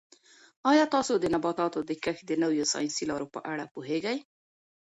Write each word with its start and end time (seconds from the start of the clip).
آیا 0.71 0.85
تاسو 0.95 1.13
د 1.19 1.25
نباتاتو 1.33 1.79
د 1.89 1.91
کښت 2.03 2.23
د 2.27 2.31
نویو 2.43 2.65
ساینسي 2.73 3.03
لارو 3.11 3.27
په 3.35 3.39
اړه 3.51 3.65
پوهېږئ؟ 3.73 4.17